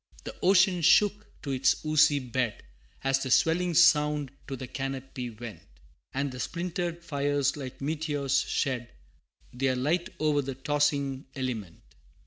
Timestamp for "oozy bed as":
1.85-3.21